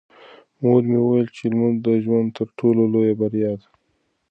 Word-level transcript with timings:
مور 0.61 0.81
مې 0.89 0.97
وویل 1.01 1.27
چې 1.35 1.43
لمونځ 1.51 1.77
د 1.85 1.87
ژوند 2.03 2.27
تر 2.37 2.47
ټولو 2.57 2.81
لویه 2.93 3.15
بریا 3.21 3.51
ده. 3.59 3.67